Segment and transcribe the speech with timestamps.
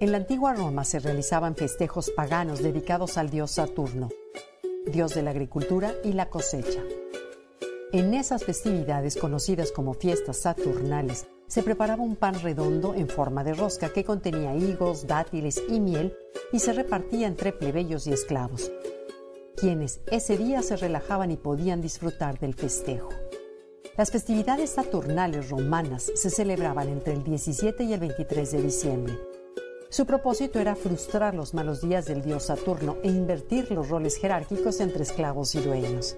[0.00, 4.10] En la antigua Roma se realizaban festejos paganos dedicados al dios Saturno,
[4.86, 6.84] dios de la agricultura y la cosecha.
[7.90, 13.54] En esas festividades conocidas como fiestas saturnales, se preparaba un pan redondo en forma de
[13.54, 16.16] rosca que contenía higos, dátiles y miel
[16.52, 18.70] y se repartía entre plebeyos y esclavos,
[19.56, 23.08] quienes ese día se relajaban y podían disfrutar del festejo.
[23.96, 29.18] Las festividades saturnales romanas se celebraban entre el 17 y el 23 de diciembre
[29.90, 34.80] su propósito era frustrar los malos días del dios Saturno e invertir los roles jerárquicos
[34.80, 36.16] entre esclavos y dueños.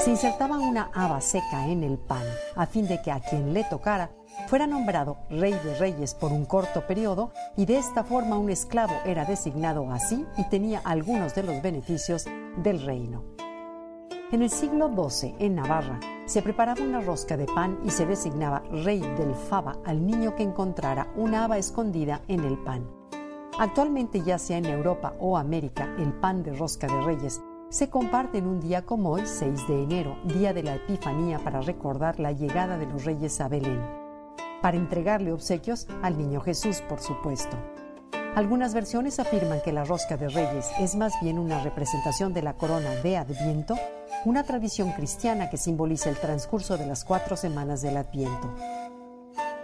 [0.00, 2.24] Se insertaba una haba seca en el pan
[2.56, 4.10] a fin de que a quien le tocara
[4.48, 8.94] fuera nombrado rey de reyes por un corto periodo y de esta forma un esclavo
[9.04, 12.24] era designado así y tenía algunos de los beneficios
[12.56, 13.24] del reino.
[14.32, 18.62] En el siglo XII, en Navarra, se preparaba una rosca de pan y se designaba
[18.70, 22.88] rey del fava al niño que encontrara una haba escondida en el pan.
[23.58, 28.38] Actualmente, ya sea en Europa o América, el pan de rosca de reyes se comparte
[28.38, 32.30] en un día como hoy, 6 de enero, día de la Epifanía, para recordar la
[32.30, 33.80] llegada de los reyes a Belén,
[34.62, 37.56] para entregarle obsequios al niño Jesús, por supuesto.
[38.36, 42.54] Algunas versiones afirman que la rosca de reyes es más bien una representación de la
[42.54, 43.76] corona de Adviento,
[44.24, 48.54] una tradición cristiana que simboliza el transcurso de las cuatro semanas del Adviento.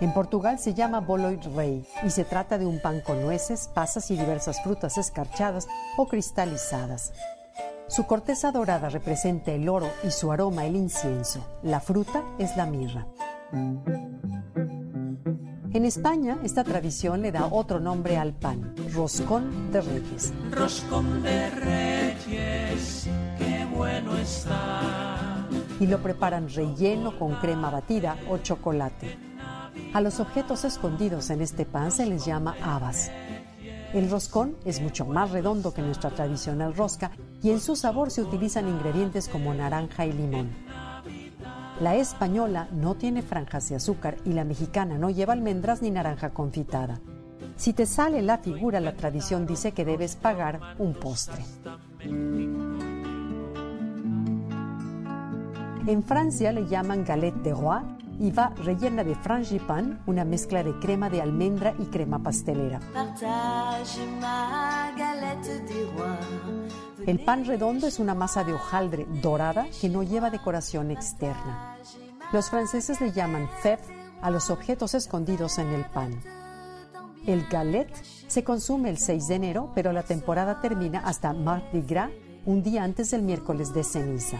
[0.00, 4.10] En Portugal se llama bolo rey y se trata de un pan con nueces, pasas
[4.12, 7.12] y diversas frutas escarchadas o cristalizadas.
[7.88, 11.44] Su corteza dorada representa el oro y su aroma el incienso.
[11.62, 13.06] La fruta es la mirra.
[15.74, 20.30] En España, esta tradición le da otro nombre al pan, roscón de reyes.
[20.50, 25.48] Roscón de reyes, qué bueno está.
[25.80, 29.16] Y lo preparan relleno con crema batida o chocolate.
[29.94, 33.10] A los objetos escondidos en este pan se les llama habas.
[33.94, 37.12] El roscón es mucho más redondo que nuestra tradicional rosca
[37.42, 40.50] y en su sabor se utilizan ingredientes como naranja y limón.
[41.82, 46.30] La española no tiene franjas de azúcar y la mexicana no lleva almendras ni naranja
[46.30, 47.00] confitada.
[47.56, 51.44] Si te sale la figura, la tradición dice que debes pagar un postre.
[55.88, 57.82] En Francia le llaman galette de roi
[58.20, 62.78] y va rellena de frangipane, una mezcla de crema de almendra y crema pastelera.
[67.06, 71.76] El pan redondo es una masa de hojaldre dorada que no lleva decoración externa.
[72.32, 73.82] Los franceses le llaman fève
[74.20, 76.22] a los objetos escondidos en el pan.
[77.26, 77.94] El galette
[78.28, 82.10] se consume el 6 de enero, pero la temporada termina hasta Mardi Gras,
[82.46, 84.38] un día antes del miércoles de ceniza.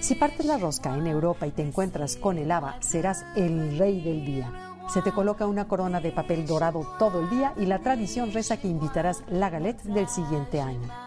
[0.00, 4.02] Si partes la rosca en Europa y te encuentras con el haba, serás el rey
[4.02, 4.52] del día.
[4.88, 8.58] Se te coloca una corona de papel dorado todo el día y la tradición reza
[8.58, 11.03] que invitarás la galette del siguiente año.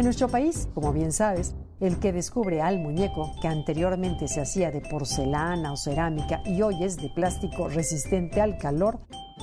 [0.00, 4.70] En nuestro país, como bien sabes, el que descubre al muñeco, que anteriormente se hacía
[4.70, 9.00] de porcelana o cerámica y hoy es de plástico resistente al calor,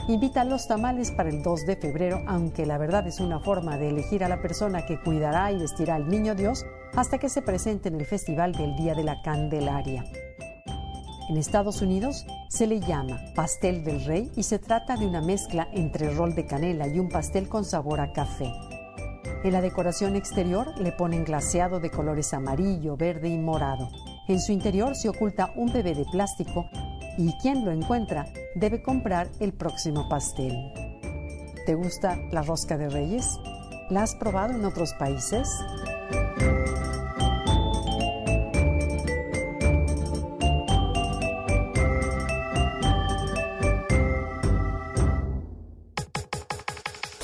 [0.08, 3.78] invita a los tamales para el 2 de febrero, aunque la verdad es una forma
[3.78, 6.66] de elegir a la persona que cuidará y vestirá al niño Dios
[6.96, 10.06] hasta que se presente en el Festival del Día de la Candelaria.
[11.30, 15.68] En Estados Unidos se le llama pastel del rey y se trata de una mezcla
[15.72, 18.52] entre rol de canela y un pastel con sabor a café.
[19.44, 23.90] En la decoración exterior le ponen glaseado de colores amarillo, verde y morado.
[24.28, 26.70] En su interior se oculta un bebé de plástico
[27.18, 30.74] y quien lo encuentra debe comprar el próximo pastel.
[31.66, 33.40] ¿Te gusta la rosca de reyes?
[33.90, 35.50] ¿La has probado en otros países?